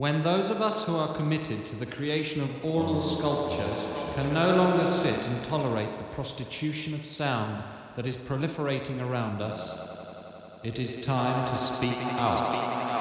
[0.00, 4.54] When those of us who are committed to the creation of oral sculptures can no
[4.54, 7.64] longer sit and tolerate the prostitution of sound
[7.96, 9.76] that is proliferating around us,
[10.62, 12.97] it is time to speak out.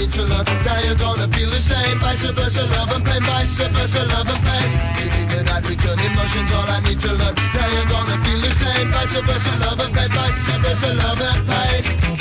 [0.00, 1.98] get your love and die, you're gonna feel the same.
[1.98, 4.70] Vice versa, love and pain, vice versa, love and pain.
[5.00, 7.34] You think that I return emotions, all I need to learn.
[7.54, 8.88] Now you're gonna feel the same.
[8.92, 12.19] Vice versa, love and pain, vice versa, love and pain.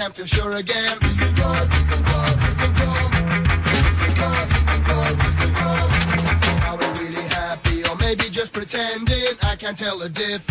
[0.00, 0.96] can't feel sure again.
[6.64, 9.36] Are we really happy or maybe just pretending?
[9.42, 10.49] I can't tell the difference.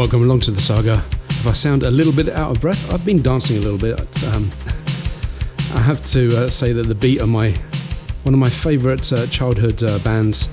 [0.00, 1.04] Welcome along to the saga.
[1.28, 4.24] If I sound a little bit out of breath, I've been dancing a little bit.
[4.28, 4.50] Um,
[5.74, 7.50] I have to uh, say that the beat are my
[8.22, 10.48] one of my favourite uh, childhood uh, bands,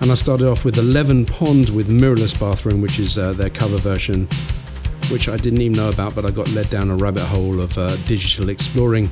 [0.00, 3.34] and I started off with Eleven Pond with Mirror in the Bathroom, which is uh,
[3.34, 4.26] their cover version,
[5.10, 7.76] which I didn't even know about, but I got led down a rabbit hole of
[7.76, 9.10] uh, digital exploring.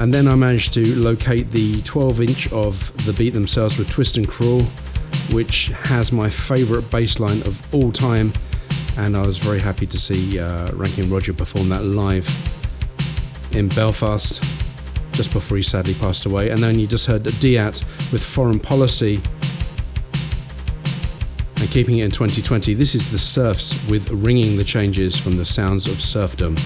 [0.00, 4.16] And then I managed to locate the 12 inch of the beat themselves with Twist
[4.16, 4.62] and Crawl,
[5.30, 8.32] which has my favourite bass line of all time.
[8.96, 12.28] And I was very happy to see uh, Ranking Roger perform that live
[13.52, 14.42] in Belfast
[15.12, 16.50] just before he sadly passed away.
[16.50, 17.82] And then you just heard Diat
[18.12, 19.20] with Foreign Policy.
[21.56, 25.44] And keeping it in 2020, this is the Serfs with Ringing the Changes from the
[25.44, 26.56] Sounds of Serfdom.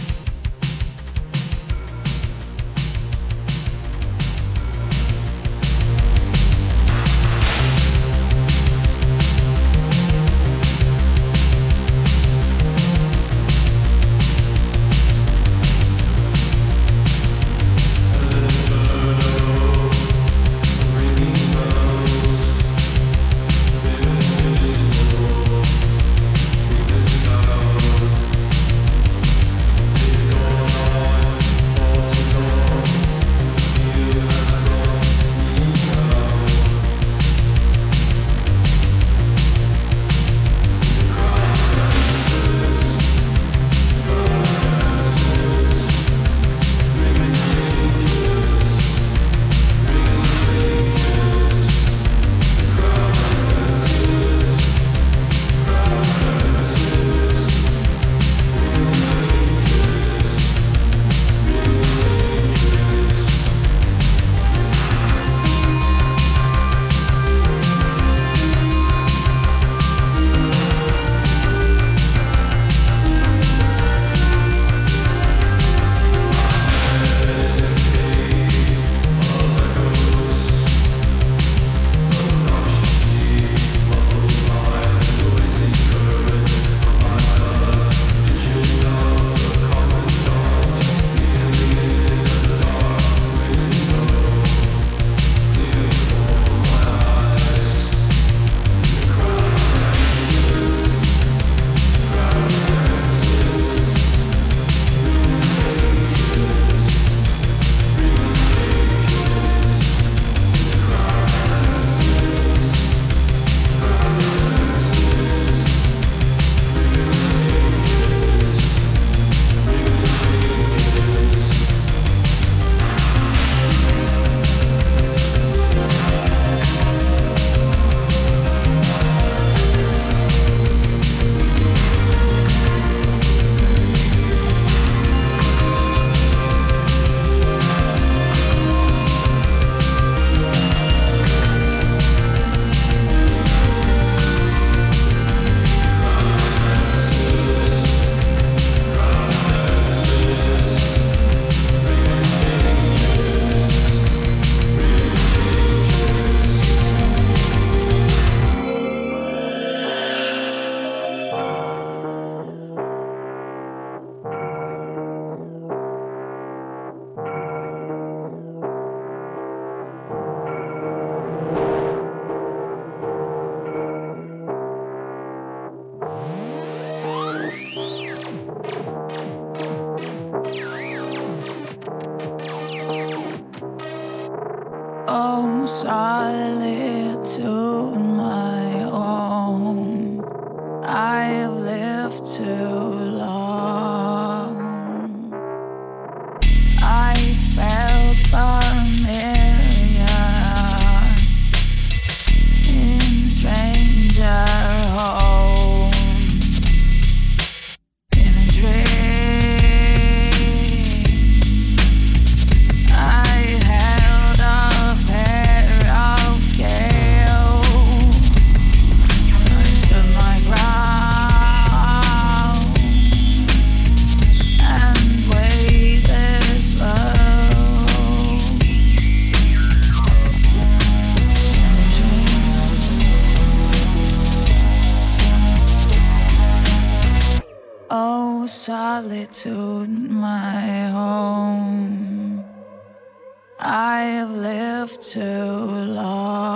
[244.98, 246.46] Too long.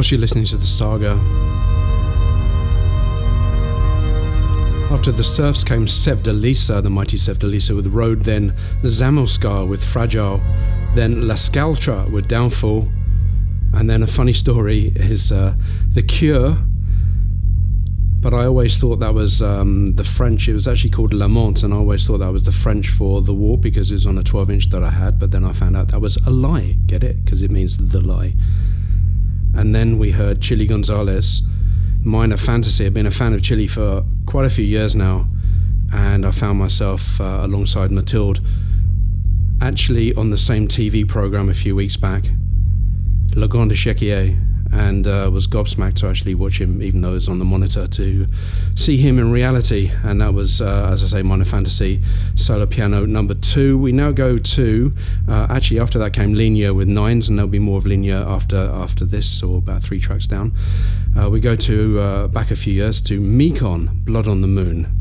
[0.00, 1.10] Course, you're listening to the saga.
[4.90, 10.40] After the Serfs came Sevdalisa, the mighty Sevdalisa with Road, then Zamoskar with Fragile,
[10.94, 12.88] then La Scaltra with Downfall,
[13.74, 15.54] and then a funny story is uh,
[15.92, 16.56] The Cure.
[18.20, 20.48] But I always thought that was um, the French.
[20.48, 23.34] It was actually called Lamont, and I always thought that was the French for the
[23.34, 25.18] war because it was on a 12 inch that I had.
[25.18, 26.76] But then I found out that was a lie.
[26.86, 27.22] Get it?
[27.22, 28.32] Because it means the lie.
[29.54, 31.42] And then we heard Chilly Gonzales,
[32.02, 32.86] Minor Fantasy.
[32.86, 35.28] I've been a fan of Chilly for quite a few years now,
[35.92, 38.40] and I found myself uh, alongside Mathilde
[39.60, 42.24] actually on the same TV program a few weeks back,
[43.34, 44.38] Le Grand Échiquier,
[44.72, 47.86] and uh, was gobsmacked to actually watch him, even though it was on the monitor,
[47.86, 48.26] to
[48.76, 49.90] see him in reality.
[50.04, 52.00] And that was, uh, as I say, Minor Fantasy
[52.36, 53.78] solo piano number two.
[53.78, 54.92] We now go to,
[55.28, 58.56] uh, actually, after that came Linear with nines, and there'll be more of Linear after
[58.56, 60.52] after this, or about three tracks down.
[61.18, 64.99] Uh, we go to uh, back a few years to Mekon, Blood on the Moon.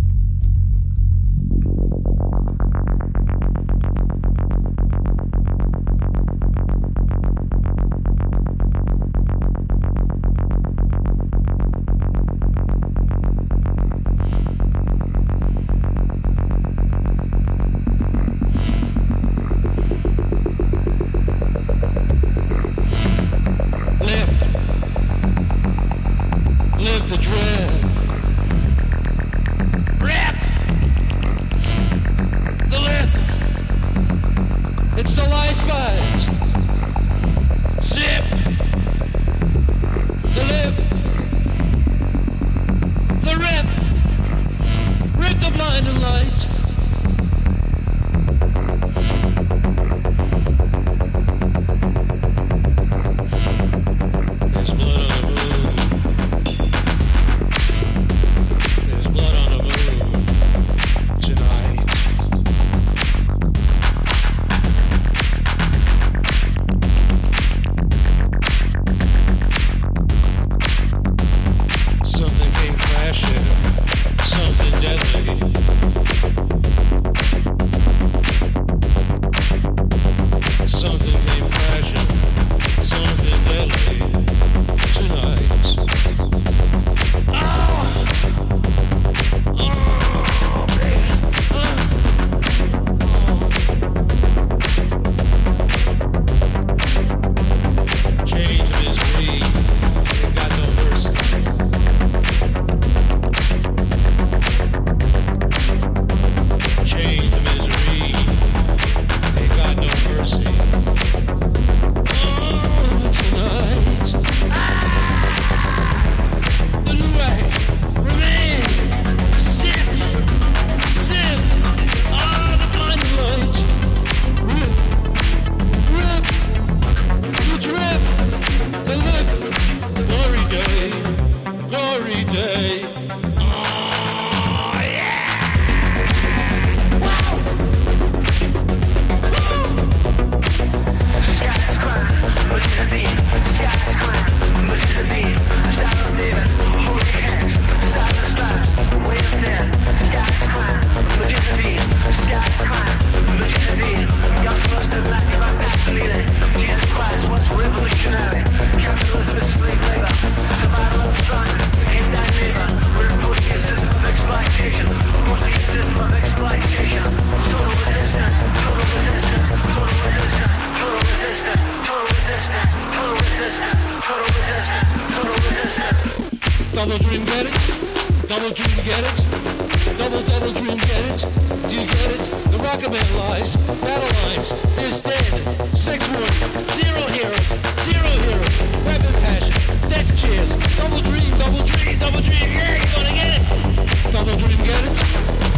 [178.29, 179.97] Double dream, get it?
[179.97, 181.25] Double, double dream, get it?
[181.67, 182.21] Do you get it?
[182.51, 185.33] The rocket man lies, battle lines, is dead.
[185.75, 186.45] Sex warnings,
[186.77, 187.49] zero heroes,
[187.89, 190.53] zero heroes, weapon passion, death cheers.
[190.77, 194.11] Double dream, double dream, double dream, yeah, you're gonna get it.
[194.13, 194.93] Double dream, get it?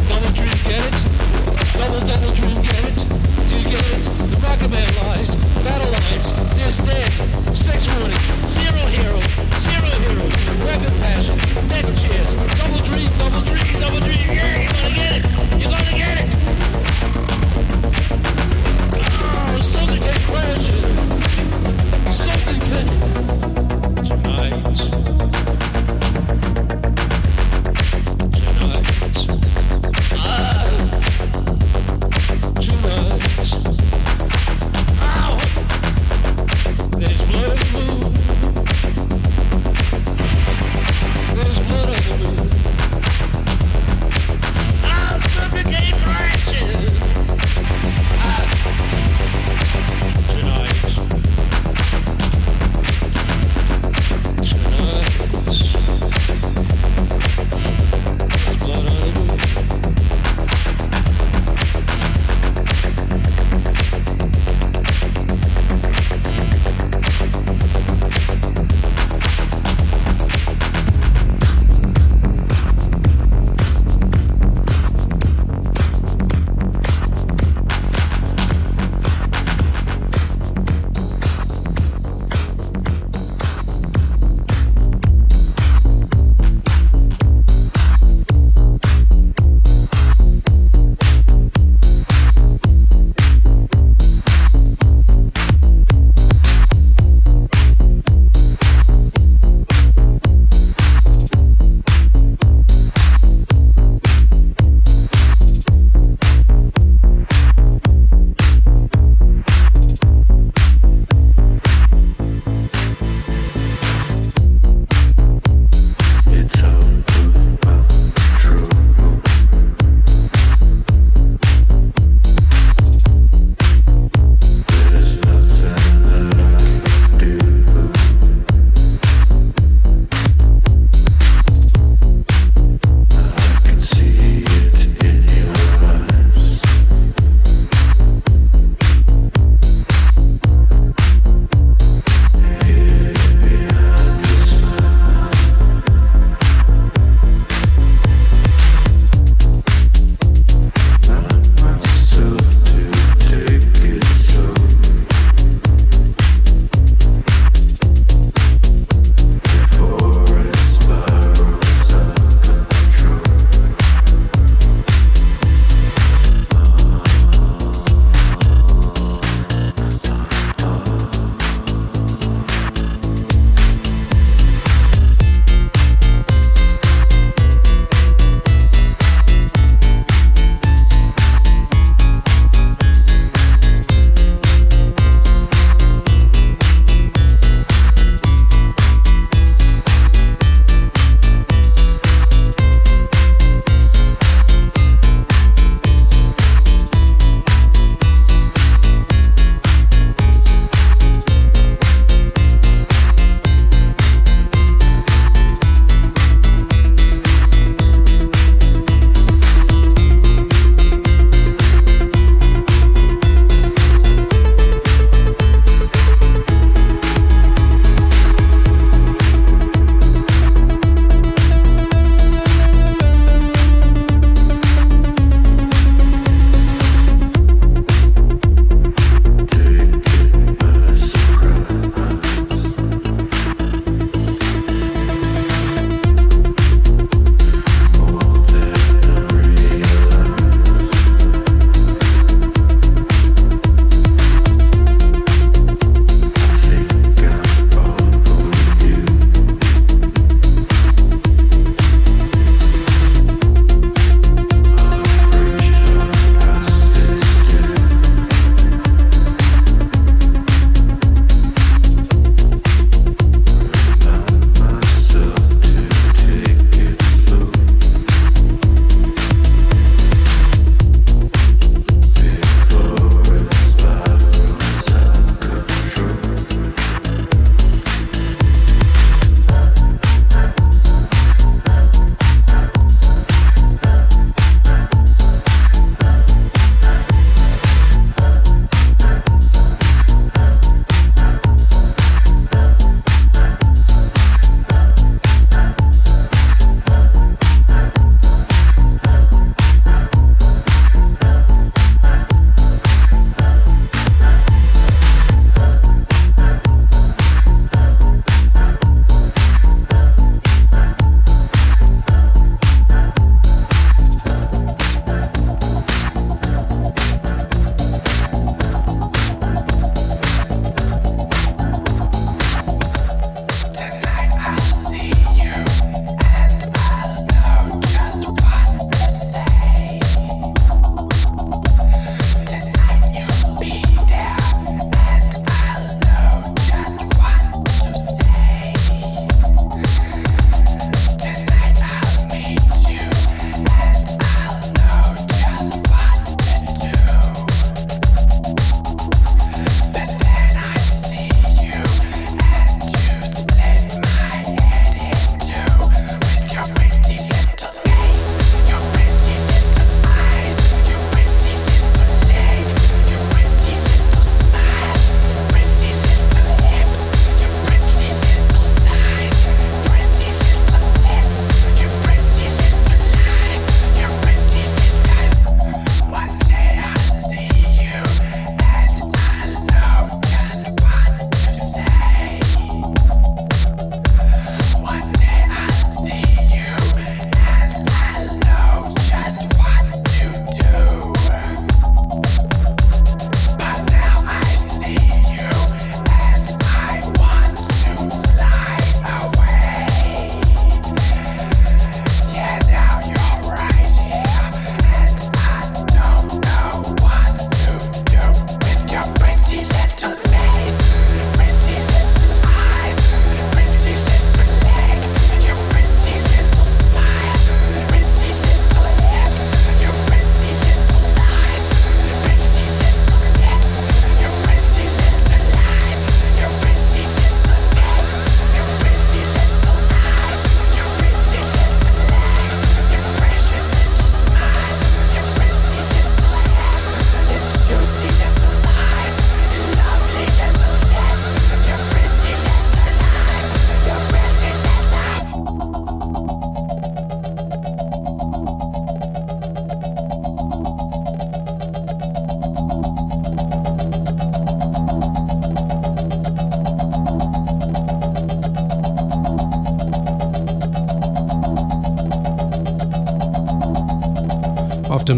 [0.07, 0.95] Double dream, get it?
[1.75, 3.20] Double, double dream, get it?
[3.51, 4.01] You get it?
[4.31, 6.31] The rocket man lies, battle lines,
[6.65, 7.11] is dead.
[7.55, 9.29] Sex warnings, zero heroes,
[9.59, 11.37] zero heroes, weapon passion.
[12.57, 15.23] Double dream, double dream, double dream, yeah, you're gonna get it.
[15.59, 16.29] You're gonna get it.
[19.13, 19.59] Oh,
[20.27, 20.90] crashing.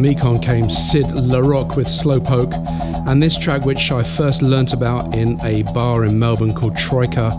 [0.03, 2.53] After Mekon came Sid LeRock with Slowpoke,
[3.07, 7.31] and this track, which I first learnt about in a bar in Melbourne called Troika.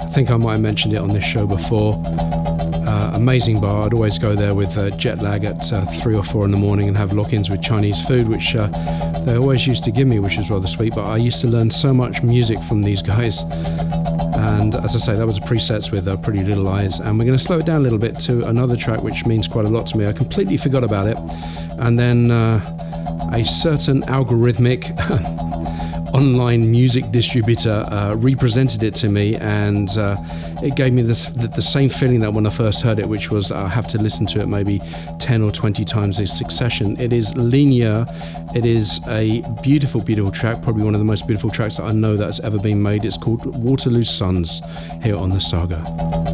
[0.00, 2.02] I think I might have mentioned it on this show before.
[2.04, 3.84] Uh, amazing bar.
[3.84, 6.56] I'd always go there with uh, jet lag at uh, three or four in the
[6.56, 8.66] morning and have lock ins with Chinese food, which uh,
[9.24, 10.94] they always used to give me, which is rather sweet.
[10.96, 13.44] But I used to learn so much music from these guys.
[14.38, 16.98] And as I say, that was a presets with uh, Pretty Little Eyes.
[16.98, 19.46] And we're going to slow it down a little bit to another track which means
[19.46, 20.06] quite a lot to me.
[20.06, 21.16] I completely forgot about it.
[21.78, 24.96] And then uh, a certain algorithmic
[26.14, 30.16] online music distributor uh, represented it to me, and uh,
[30.62, 33.30] it gave me this, the, the same feeling that when I first heard it, which
[33.30, 34.80] was I have to listen to it maybe
[35.20, 36.98] 10 or 20 times in succession.
[36.98, 38.06] It is linear.
[38.54, 41.92] It is a beautiful, beautiful track, probably one of the most beautiful tracks that I
[41.92, 43.04] know that has ever been made.
[43.04, 44.62] It's called Waterloo Suns
[45.02, 46.27] here on the Saga.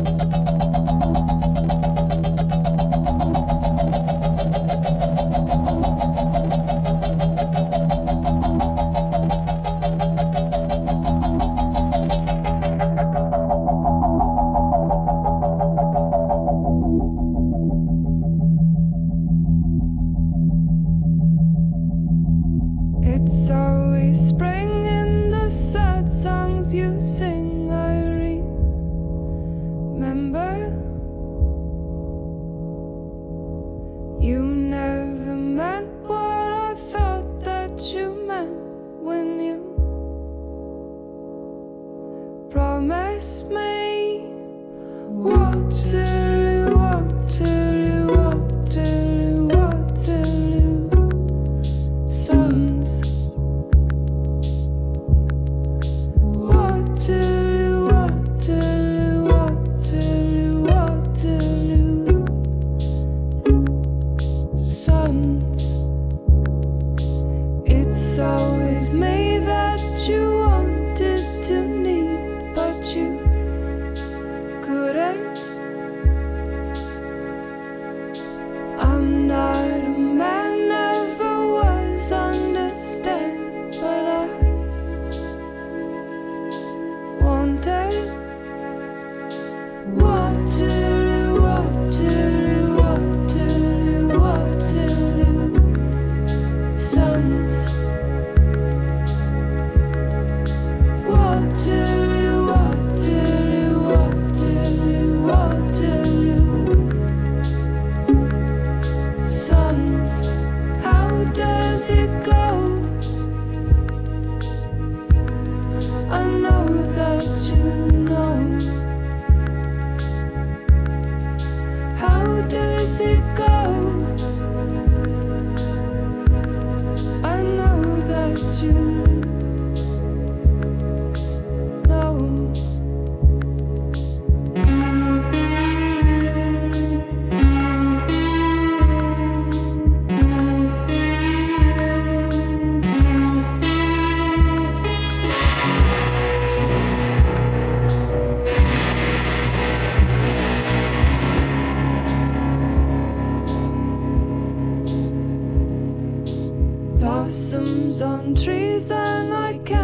[158.32, 159.83] Trees, and I can't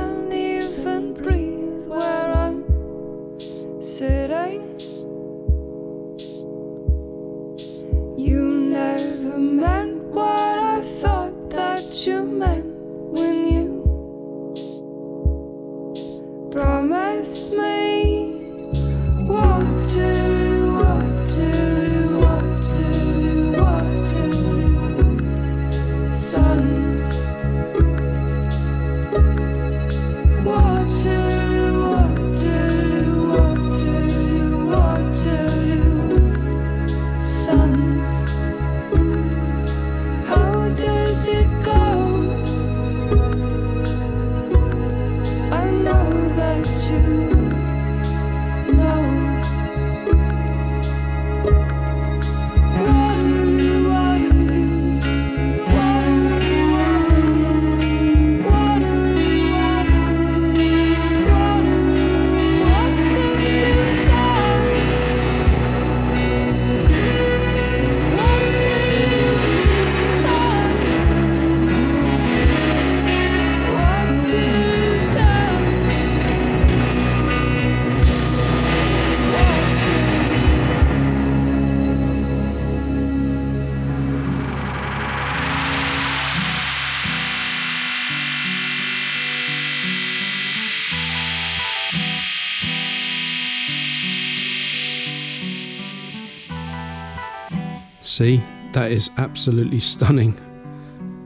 [98.20, 100.38] That is absolutely stunning,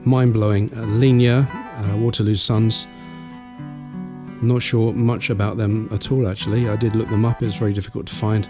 [0.04, 0.72] mind blowing.
[0.72, 0.84] Uh,
[1.50, 2.86] uh, Waterloo Sons.
[4.40, 6.68] Not sure much about them at all, actually.
[6.68, 8.48] I did look them up, it's very difficult to find.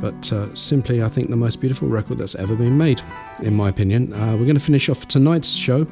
[0.00, 3.02] But uh, simply, I think the most beautiful record that's ever been made,
[3.40, 4.12] in my opinion.
[4.12, 5.86] Uh, we're going to finish off tonight's show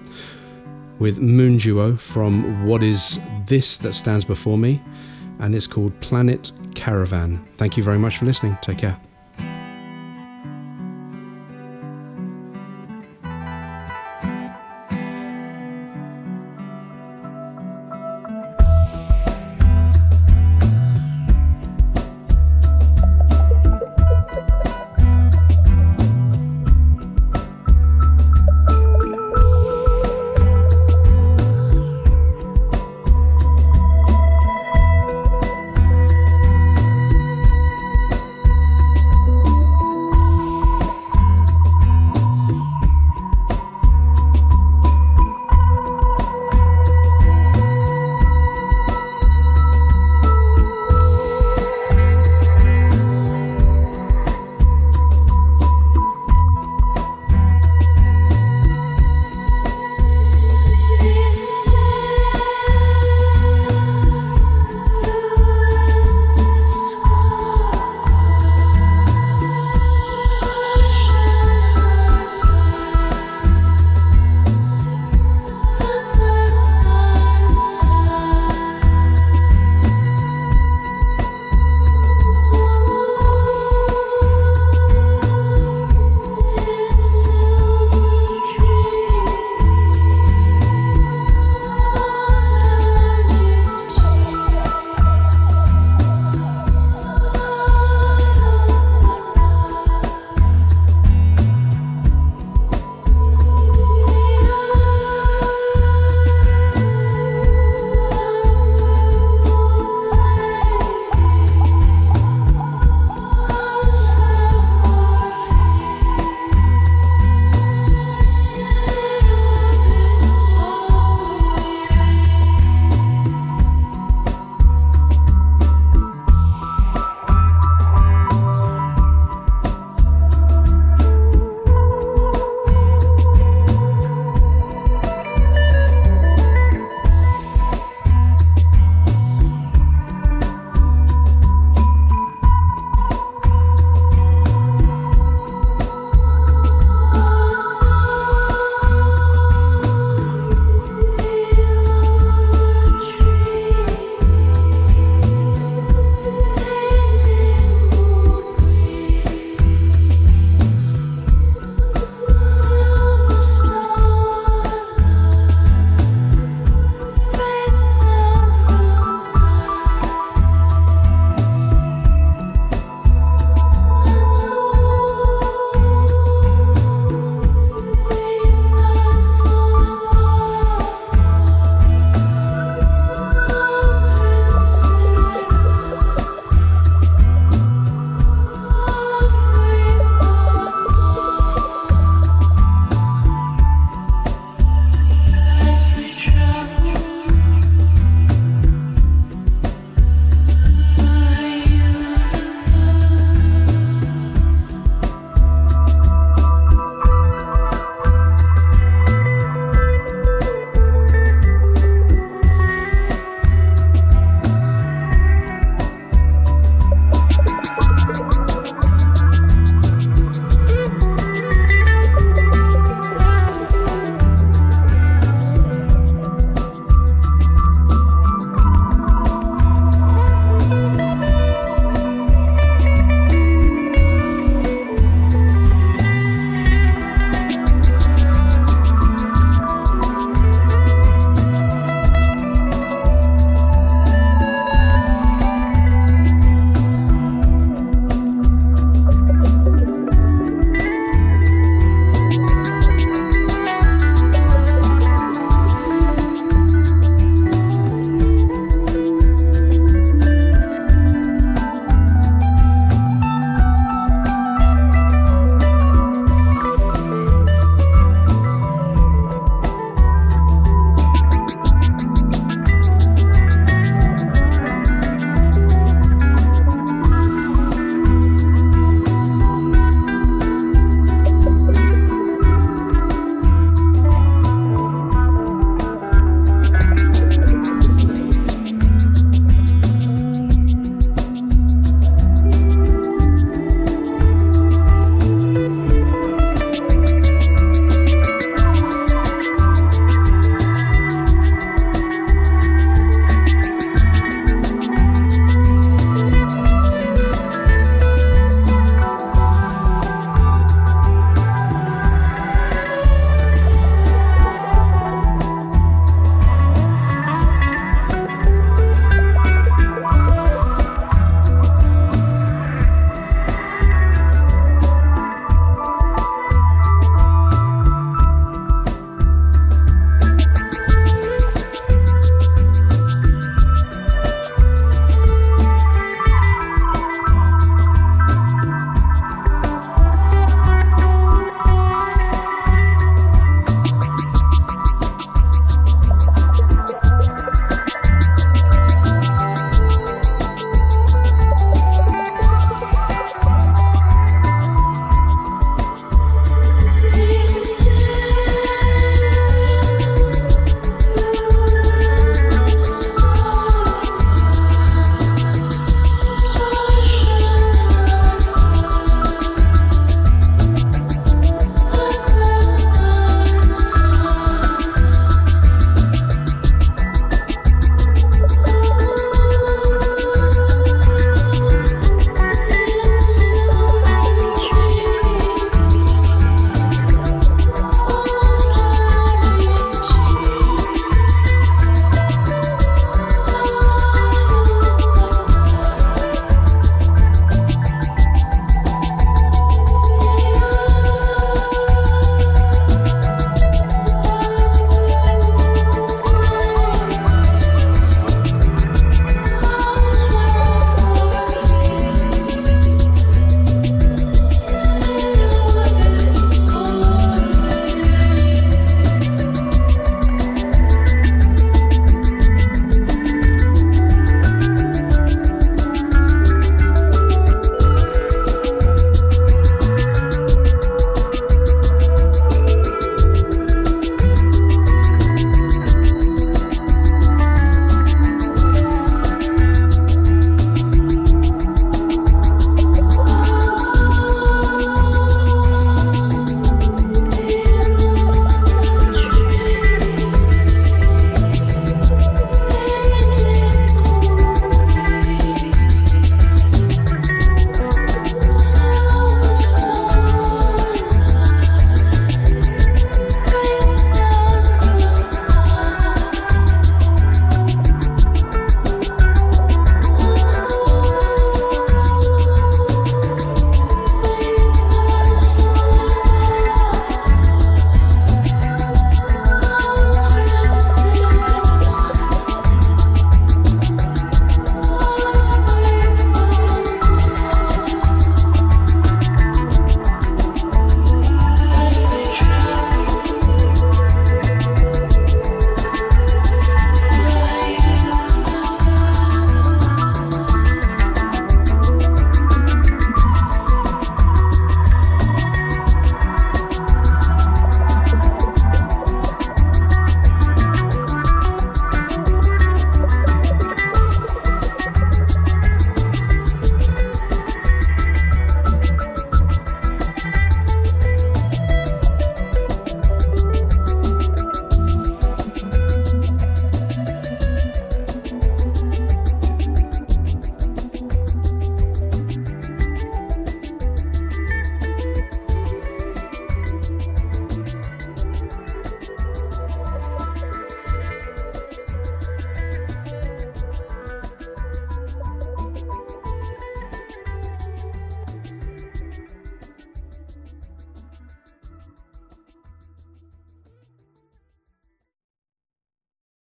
[0.99, 4.83] with Moon Duo from What Is This That Stands Before Me,
[5.39, 7.47] and it's called Planet Caravan.
[7.57, 8.59] Thank you very much for listening.
[8.63, 8.99] Take care.